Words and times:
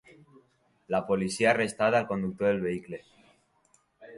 La 0.95 1.01
policia 1.09 1.49
ha 1.49 1.51
arrestat 1.53 1.99
el 1.99 2.07
conductor 2.13 2.51
del 2.51 2.65
vehicle. 2.67 3.03